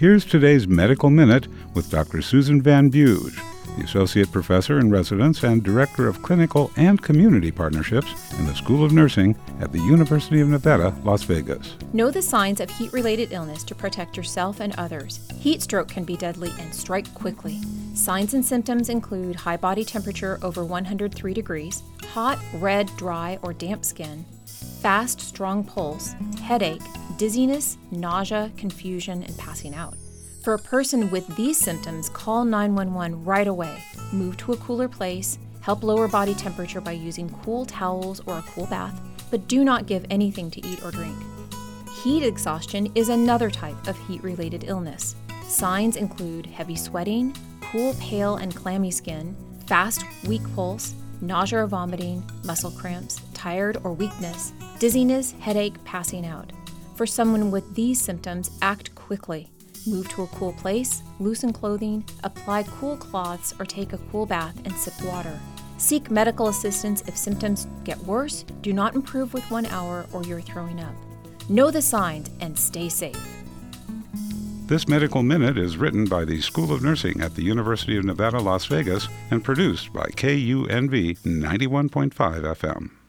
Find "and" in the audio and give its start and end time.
5.42-5.62, 6.78-7.02, 14.60-14.74, 16.58-16.74, 18.32-18.42, 29.24-29.36, 48.36-48.56, 64.66-64.76, 72.40-72.58, 79.30-79.42